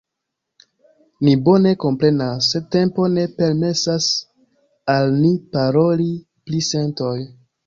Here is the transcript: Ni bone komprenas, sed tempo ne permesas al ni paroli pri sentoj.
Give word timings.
Ni 1.27 1.33
bone 1.49 1.73
komprenas, 1.83 2.47
sed 2.53 2.65
tempo 2.77 3.05
ne 3.17 3.27
permesas 3.43 4.09
al 4.95 5.15
ni 5.21 5.31
paroli 5.53 6.11
pri 6.49 6.65
sentoj. 6.71 7.17